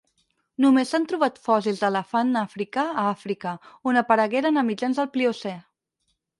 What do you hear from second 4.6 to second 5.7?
a mitjans del Pliocè.